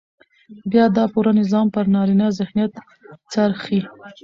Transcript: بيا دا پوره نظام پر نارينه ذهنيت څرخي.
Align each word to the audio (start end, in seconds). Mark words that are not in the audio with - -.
بيا 0.71 0.85
دا 0.97 1.03
پوره 1.13 1.31
نظام 1.41 1.67
پر 1.73 1.85
نارينه 1.93 2.27
ذهنيت 2.37 2.73
څرخي. 3.31 3.79